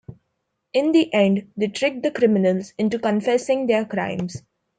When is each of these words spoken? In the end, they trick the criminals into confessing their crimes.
In 0.73 0.93
the 0.93 1.13
end, 1.13 1.51
they 1.55 1.67
trick 1.67 2.01
the 2.01 2.09
criminals 2.09 2.73
into 2.79 2.97
confessing 2.97 3.67
their 3.67 3.85
crimes. 3.85 4.41